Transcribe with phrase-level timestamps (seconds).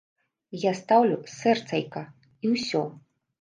[0.61, 2.03] Я стаўлю сэрцайка,
[2.47, 2.83] і ўсё.